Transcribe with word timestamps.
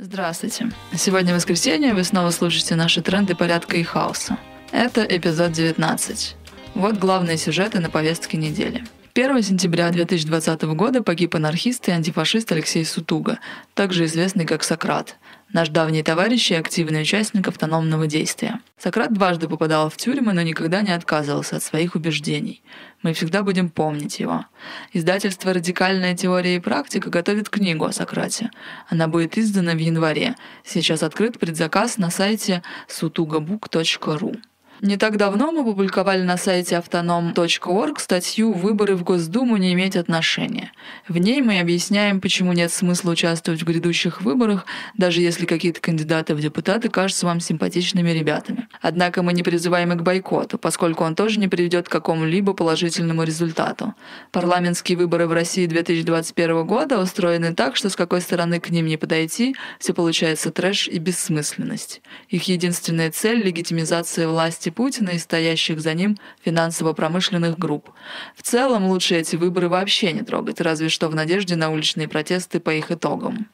Здравствуйте. 0.00 0.70
Сегодня 0.94 1.34
воскресенье, 1.34 1.92
вы 1.92 2.04
снова 2.04 2.30
слушаете 2.30 2.76
наши 2.76 3.02
тренды 3.02 3.34
порядка 3.34 3.76
и 3.78 3.82
хаоса. 3.82 4.38
Это 4.70 5.02
эпизод 5.02 5.50
19. 5.50 6.36
Вот 6.78 6.96
главные 6.96 7.38
сюжеты 7.38 7.80
на 7.80 7.90
повестке 7.90 8.36
недели. 8.36 8.84
1 9.12 9.42
сентября 9.42 9.90
2020 9.90 10.62
года 10.76 11.02
погиб 11.02 11.34
анархист 11.34 11.88
и 11.88 11.90
антифашист 11.90 12.52
Алексей 12.52 12.84
Сутуга, 12.84 13.40
также 13.74 14.04
известный 14.04 14.46
как 14.46 14.62
Сократ, 14.62 15.16
наш 15.52 15.70
давний 15.70 16.04
товарищ 16.04 16.52
и 16.52 16.54
активный 16.54 17.02
участник 17.02 17.48
автономного 17.48 18.06
действия. 18.06 18.60
Сократ 18.78 19.12
дважды 19.12 19.48
попадал 19.48 19.90
в 19.90 19.96
тюрьмы, 19.96 20.32
но 20.32 20.42
никогда 20.42 20.82
не 20.82 20.92
отказывался 20.92 21.56
от 21.56 21.64
своих 21.64 21.96
убеждений. 21.96 22.62
Мы 23.02 23.12
всегда 23.12 23.42
будем 23.42 23.70
помнить 23.70 24.20
его. 24.20 24.44
Издательство 24.92 25.52
«Радикальная 25.52 26.14
теория 26.14 26.54
и 26.54 26.60
практика» 26.60 27.10
готовит 27.10 27.50
книгу 27.50 27.86
о 27.86 27.92
Сократе. 27.92 28.52
Она 28.88 29.08
будет 29.08 29.36
издана 29.36 29.72
в 29.72 29.78
январе. 29.78 30.36
Сейчас 30.64 31.02
открыт 31.02 31.40
предзаказ 31.40 31.98
на 31.98 32.10
сайте 32.12 32.62
sutugabook.ru. 32.88 34.36
Не 34.80 34.96
так 34.96 35.16
давно 35.16 35.50
мы 35.50 35.64
публиковали 35.64 36.22
на 36.22 36.36
сайте 36.36 36.76
автоном.орг 36.76 37.98
статью 37.98 38.52
«Выборы 38.52 38.94
в 38.94 39.02
Госдуму 39.02 39.56
не 39.56 39.72
иметь 39.72 39.96
отношения». 39.96 40.70
В 41.08 41.18
ней 41.18 41.42
мы 41.42 41.58
объясняем, 41.58 42.20
почему 42.20 42.52
нет 42.52 42.70
смысла 42.70 43.10
участвовать 43.10 43.60
в 43.60 43.66
грядущих 43.66 44.22
выборах, 44.22 44.66
даже 44.96 45.20
если 45.20 45.46
какие-то 45.46 45.80
кандидаты 45.80 46.36
в 46.36 46.40
депутаты 46.40 46.90
кажутся 46.90 47.26
вам 47.26 47.40
симпатичными 47.40 48.10
ребятами. 48.10 48.68
Однако 48.80 49.22
мы 49.24 49.32
не 49.32 49.42
призываем 49.42 49.92
их 49.92 49.98
к 49.98 50.02
бойкоту, 50.02 50.58
поскольку 50.58 51.02
он 51.02 51.16
тоже 51.16 51.40
не 51.40 51.48
приведет 51.48 51.88
к 51.88 51.92
какому-либо 51.92 52.52
положительному 52.52 53.24
результату. 53.24 53.94
Парламентские 54.30 54.96
выборы 54.96 55.26
в 55.26 55.32
России 55.32 55.66
2021 55.66 56.64
года 56.64 57.00
устроены 57.00 57.52
так, 57.52 57.74
что 57.74 57.90
с 57.90 57.96
какой 57.96 58.20
стороны 58.20 58.60
к 58.60 58.70
ним 58.70 58.86
не 58.86 58.96
подойти, 58.96 59.56
все 59.80 59.92
получается 59.92 60.52
трэш 60.52 60.86
и 60.86 60.98
бессмысленность. 60.98 62.00
Их 62.28 62.44
единственная 62.44 63.10
цель— 63.10 63.42
легитимизация 63.44 64.28
власти 64.28 64.67
власти 64.68 64.70
Путина 64.70 65.10
и 65.10 65.18
стоящих 65.18 65.80
за 65.80 65.94
ним 65.94 66.16
финансово-промышленных 66.44 67.58
групп. 67.58 67.90
В 68.36 68.42
целом 68.42 68.86
лучше 68.86 69.16
эти 69.16 69.36
выборы 69.36 69.68
вообще 69.68 70.12
не 70.12 70.22
трогать, 70.22 70.60
разве 70.60 70.88
что 70.88 71.08
в 71.08 71.14
надежде 71.14 71.56
на 71.56 71.70
уличные 71.70 72.08
протесты 72.08 72.60
по 72.60 72.70
их 72.70 72.90
итогам. 72.90 73.48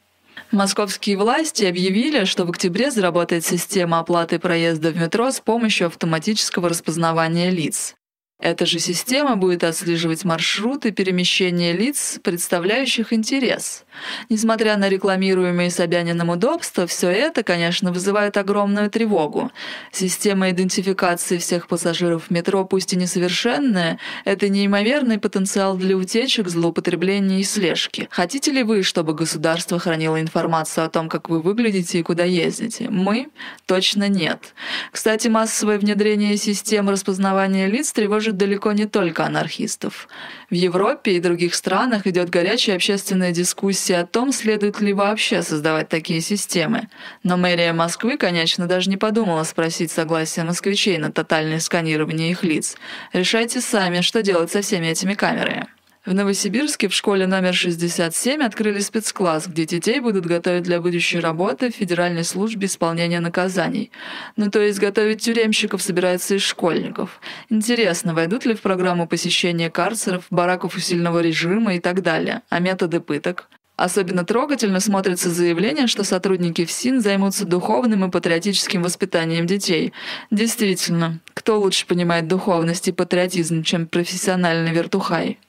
Московские 0.51 1.17
власти 1.17 1.65
объявили, 1.65 2.25
что 2.25 2.45
в 2.45 2.49
октябре 2.49 2.91
заработает 2.91 3.45
система 3.45 3.99
оплаты 3.99 4.39
проезда 4.39 4.91
в 4.91 4.97
метро 4.97 5.31
с 5.31 5.39
помощью 5.39 5.87
автоматического 5.87 6.69
распознавания 6.69 7.49
лиц. 7.51 7.95
Эта 8.37 8.65
же 8.65 8.79
система 8.79 9.37
будет 9.37 9.63
отслеживать 9.63 10.25
маршруты 10.25 10.91
перемещения 10.91 11.71
лиц, 11.71 12.19
представляющих 12.21 13.13
интерес. 13.13 13.85
Несмотря 14.29 14.75
на 14.75 14.89
рекламируемые 14.89 15.71
Собянином 15.71 16.29
удобства, 16.29 16.85
все 16.85 17.09
это, 17.09 17.43
конечно, 17.43 17.93
вызывает 17.93 18.35
огромную 18.35 18.91
тревогу. 18.91 19.51
Система 19.93 20.49
идентификации 20.49 21.37
всех 21.37 21.69
пассажиров 21.69 22.25
в 22.25 22.29
метро, 22.29 22.65
пусть 22.65 22.91
и 22.91 22.97
несовершенная, 22.97 23.99
это 24.25 24.49
неимоверный 24.49 25.17
потенциал 25.17 25.77
для 25.77 25.95
утечек, 25.95 26.49
злоупотребления 26.49 27.39
и 27.39 27.43
слежки. 27.43 28.09
Хотите 28.11 28.51
ли 28.51 28.63
вы, 28.63 28.83
чтобы 28.83 29.13
государство 29.13 29.79
хранило 29.79 30.19
информацию 30.19 30.85
о 30.85 30.89
том, 30.89 31.07
как 31.07 31.29
вы 31.29 31.41
выглядите 31.41 31.99
и 31.99 32.03
куда 32.03 32.25
ездите? 32.25 32.89
Мы? 32.89 33.29
Точно 33.65 34.09
нет. 34.09 34.53
Кстати, 34.91 35.29
массовое 35.29 35.79
внедрение 35.79 36.35
систем 36.35 36.89
распознавания 36.89 37.67
лиц 37.67 37.93
тревожит 37.93 38.24
тревожит 38.25 38.37
далеко 38.37 38.71
не 38.71 38.85
только 38.85 39.25
анархистов. 39.25 40.07
В 40.49 40.53
Европе 40.53 41.11
и 41.11 41.19
других 41.19 41.53
странах 41.53 42.07
идет 42.07 42.29
горячая 42.29 42.75
общественная 42.75 43.31
дискуссия 43.31 43.99
о 43.99 44.05
том, 44.05 44.31
следует 44.31 44.81
ли 44.81 44.93
вообще 44.93 45.43
создавать 45.43 45.89
такие 45.89 46.21
системы. 46.21 46.87
Но 47.23 47.37
мэрия 47.37 47.73
Москвы, 47.73 48.17
конечно, 48.17 48.67
даже 48.67 48.89
не 48.89 48.97
подумала 48.97 49.43
спросить 49.43 49.91
согласия 49.91 50.43
москвичей 50.43 50.97
на 50.97 51.11
тотальное 51.11 51.59
сканирование 51.59 52.31
их 52.31 52.43
лиц. 52.43 52.75
Решайте 53.13 53.61
сами, 53.61 54.01
что 54.01 54.21
делать 54.21 54.51
со 54.51 54.61
всеми 54.61 54.87
этими 54.87 55.13
камерами. 55.13 55.67
В 56.05 56.13
Новосибирске 56.13 56.87
в 56.87 56.93
школе 56.93 57.25
номер 57.25 57.55
67 57.55 58.43
открыли 58.43 58.79
спецкласс, 58.79 59.47
где 59.47 59.65
детей 59.65 59.99
будут 59.99 60.27
готовить 60.27 60.61
для 60.61 60.79
будущей 60.79 61.19
работы 61.19 61.71
в 61.71 61.75
Федеральной 61.75 62.23
службе 62.23 62.67
исполнения 62.67 63.19
наказаний. 63.19 63.89
Ну 64.37 64.51
то 64.51 64.61
есть 64.61 64.77
готовить 64.77 65.23
тюремщиков 65.23 65.81
собирается 65.81 66.35
из 66.35 66.43
школьников. 66.43 67.19
Интересно, 67.49 68.13
войдут 68.13 68.45
ли 68.45 68.53
в 68.53 68.61
программу 68.61 69.07
посещения 69.07 69.71
карцеров, 69.71 70.25
бараков 70.29 70.75
усиленного 70.75 71.21
режима 71.21 71.73
и 71.73 71.79
так 71.79 72.03
далее, 72.03 72.43
а 72.49 72.59
методы 72.59 72.99
пыток? 72.99 73.49
Особенно 73.75 74.23
трогательно 74.23 74.81
смотрится 74.81 75.31
заявление, 75.31 75.87
что 75.87 76.03
сотрудники 76.03 76.65
ФСИН 76.65 77.01
займутся 77.01 77.45
духовным 77.45 78.05
и 78.05 78.11
патриотическим 78.11 78.83
воспитанием 78.83 79.47
детей. 79.47 79.91
Действительно, 80.29 81.19
кто 81.33 81.59
лучше 81.59 81.87
понимает 81.87 82.27
духовность 82.27 82.87
и 82.87 82.91
патриотизм, 82.91 83.63
чем 83.63 83.87
профессиональный 83.87 84.71
вертухай? 84.71 85.39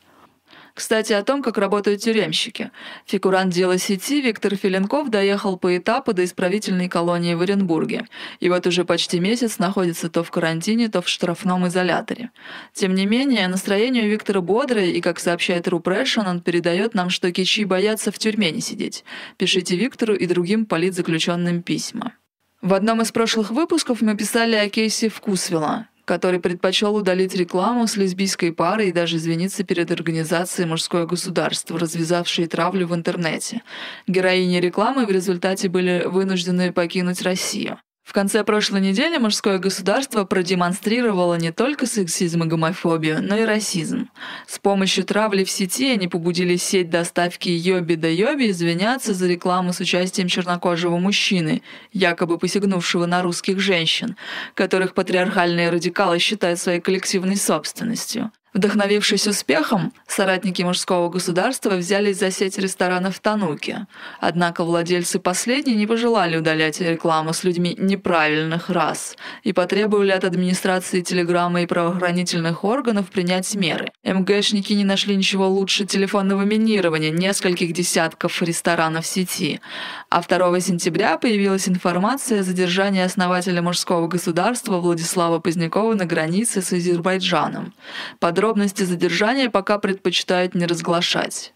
Кстати, 0.77 1.15
о 1.15 1.23
том, 1.23 1.43
как 1.43 1.57
работают 1.57 2.03
тюремщики. 2.03 2.71
Фигурант 3.07 3.51
дела 3.51 3.79
сети 3.79 4.21
Виктор 4.21 4.57
Филенков 4.57 5.09
доехал 5.09 5.57
по 5.57 5.75
этапу 5.75 6.13
до 6.13 6.23
исправительной 6.23 6.91
колонии 6.91 7.33
в 7.33 7.41
Оренбурге. 7.41 8.07
И 8.41 8.51
вот 8.51 8.67
уже 8.67 8.85
почти 8.85 9.19
месяц 9.19 9.59
находится 9.59 10.11
то 10.11 10.23
в 10.23 10.31
карантине, 10.31 10.91
то 10.91 11.01
в 11.01 11.09
штрафном 11.09 11.67
изоляторе. 11.67 12.29
Тем 12.75 12.95
не 12.95 13.07
менее, 13.07 13.49
настроение 13.49 14.05
у 14.05 14.09
Виктора 14.09 14.43
бодрое, 14.43 14.89
и, 14.89 15.01
как 15.01 15.19
сообщает 15.19 15.67
Rupression, 15.67 16.27
он 16.27 16.43
передает 16.43 16.93
нам, 16.93 17.09
что 17.09 17.33
кичи 17.33 17.65
бояться 17.65 18.13
в 18.13 18.19
тюрьме 18.19 18.51
не 18.51 18.61
сидеть. 18.61 19.03
Пишите 19.39 19.77
Виктору 19.77 20.15
и 20.15 20.27
другим 20.27 20.67
политзаключенным 20.67 21.63
письма. 21.63 22.13
В 22.61 22.75
одном 22.75 23.01
из 23.01 23.13
прошлых 23.13 23.51
выпусков 23.51 24.03
мы 24.03 24.15
писали 24.15 24.57
о 24.57 24.69
кейсе 24.69 25.09
Вкусвилла, 25.09 25.89
который 26.07 26.41
предпочел 26.41 26.95
удалить 26.95 27.35
рекламу 27.35 27.87
с 27.87 27.97
лесбийской 27.97 28.53
парой 28.53 28.89
и 28.89 28.93
даже 28.93 29.17
извиниться 29.17 29.65
перед 29.65 29.91
организацией 29.91 30.69
«Мужское 30.69 31.05
государство», 31.05 31.79
развязавшей 31.79 32.47
травлю 32.47 32.87
в 32.87 32.95
интернете. 32.95 33.63
Героини 34.07 34.57
рекламы 34.61 35.05
в 35.05 35.11
результате 35.11 35.69
были 35.69 36.05
вынуждены 36.07 36.73
покинуть 36.73 37.23
Россию. 37.23 37.79
В 38.07 38.13
конце 38.13 38.45
прошлой 38.45 38.83
недели 38.83 39.19
мужское 39.19 39.59
государство 39.59 40.25
продемонстрировало 40.25 41.35
не 41.35 41.51
только 41.51 41.87
сексизм 41.87 42.45
и 42.45 42.47
гомофобию, 42.47 43.21
но 43.21 43.37
и 43.37 43.45
расизм. 43.45 44.09
С 44.47 44.61
помощью 44.61 45.03
травли 45.03 45.43
в 45.43 45.51
сети 45.51 45.91
они 45.91 46.07
побудили 46.07 46.55
сеть 46.55 46.89
доставки 46.89 47.49
Йоби 47.49 47.97
да 47.97 48.07
Йоби 48.07 48.51
извиняться 48.51 49.13
за 49.13 49.27
рекламу 49.27 49.73
с 49.73 49.81
участием 49.81 50.29
чернокожего 50.29 50.99
мужчины, 50.99 51.63
якобы 51.93 52.39
посягнувшего 52.39 53.07
на 53.07 53.23
русских 53.23 53.59
женщин, 53.59 54.17
которых 54.55 54.95
патриархальные 54.95 55.71
радикалы 55.71 56.21
считают 56.21 56.61
своей 56.61 56.81
коллективной 56.81 57.37
собственностью. 57.37 58.31
Вдохновившись 58.57 59.27
успехом, 59.27 59.93
соратники 60.09 60.63
мужского 60.63 61.11
государства 61.11 61.77
взялись 61.77 62.19
за 62.19 62.31
сеть 62.31 62.57
ресторанов 62.57 63.21
Тануки. 63.21 63.87
Однако 64.19 64.65
владельцы 64.65 65.19
последней 65.19 65.75
не 65.75 65.87
пожелали 65.87 66.39
удалять 66.39 66.81
рекламу 66.81 67.35
с 67.35 67.45
людьми 67.45 67.77
неправильных 67.79 68.71
рас 68.71 69.15
и 69.43 69.53
потребовали 69.53 70.11
от 70.11 70.25
администрации 70.25 71.03
телеграммы 71.03 71.65
и 71.65 71.67
правоохранительных 71.67 72.65
органов 72.65 73.11
принять 73.11 73.55
меры. 73.55 73.93
МГшники 74.07 74.73
не 74.73 74.85
нашли 74.85 75.17
ничего 75.17 75.49
лучше 75.49 75.85
телефонного 75.85 76.43
минирования 76.43 77.11
нескольких 77.11 77.73
десятков 77.73 78.41
ресторанов 78.43 79.07
сети. 79.07 79.61
А 80.09 80.23
2 80.23 80.61
сентября 80.61 81.19
появилась 81.19 81.69
информация 81.69 82.41
о 82.41 82.43
задержании 82.43 83.03
основателя 83.03 83.63
мужского 83.63 84.07
государства 84.09 84.79
Владислава 84.79 85.41
Позднякова 85.41 85.95
на 85.95 86.05
границе 86.05 86.63
с 86.63 86.73
Азербайджаном. 86.73 87.75
Подробно 88.19 88.47
Подробности 88.47 88.85
задержания 88.85 89.51
пока 89.51 89.79
предпочитают 89.79 90.55
не 90.55 90.67
разглашать. 90.67 91.53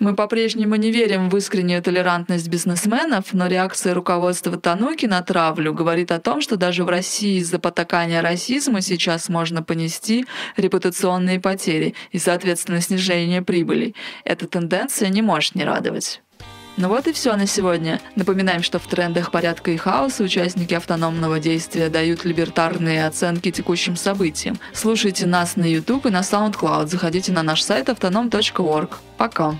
Мы 0.00 0.14
по-прежнему 0.16 0.74
не 0.74 0.90
верим 0.90 1.30
в 1.30 1.36
искреннюю 1.36 1.80
толерантность 1.80 2.48
бизнесменов, 2.48 3.32
но 3.32 3.46
реакция 3.46 3.94
руководства 3.94 4.58
Тануки 4.58 5.06
на 5.06 5.22
травлю 5.22 5.72
говорит 5.72 6.10
о 6.10 6.18
том, 6.18 6.40
что 6.40 6.56
даже 6.56 6.84
в 6.84 6.88
России 6.88 7.38
из-за 7.38 7.60
потакания 7.60 8.20
расизму 8.20 8.80
сейчас 8.80 9.28
можно 9.28 9.62
понести 9.62 10.26
репутационные 10.56 11.38
потери 11.38 11.94
и, 12.10 12.18
соответственно, 12.18 12.80
снижение 12.80 13.40
прибыли. 13.40 13.94
Эта 14.24 14.48
тенденция 14.48 15.10
не 15.10 15.22
может 15.22 15.54
не 15.54 15.64
радовать. 15.64 16.20
Ну 16.76 16.88
вот 16.88 17.06
и 17.06 17.12
все 17.12 17.36
на 17.36 17.46
сегодня. 17.46 18.00
Напоминаем, 18.16 18.64
что 18.64 18.80
в 18.80 18.86
трендах 18.88 19.30
порядка 19.30 19.70
и 19.70 19.76
хаоса 19.76 20.24
участники 20.24 20.74
автономного 20.74 21.38
действия 21.38 21.88
дают 21.88 22.24
либертарные 22.24 23.06
оценки 23.06 23.52
текущим 23.52 23.94
событиям. 23.94 24.58
Слушайте 24.72 25.26
нас 25.26 25.54
на 25.54 25.64
YouTube 25.64 26.06
и 26.06 26.10
на 26.10 26.20
SoundCloud. 26.22 26.88
Заходите 26.88 27.30
на 27.30 27.44
наш 27.44 27.62
сайт 27.62 27.88
автоном.org. 27.88 28.98
Пока. 29.16 29.54